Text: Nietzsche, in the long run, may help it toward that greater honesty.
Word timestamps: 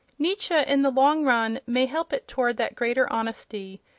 Nietzsche, 0.17 0.55
in 0.55 0.81
the 0.81 0.89
long 0.89 1.23
run, 1.25 1.59
may 1.67 1.85
help 1.85 2.11
it 2.11 2.27
toward 2.27 2.57
that 2.57 2.73
greater 2.73 3.07
honesty. 3.13 3.83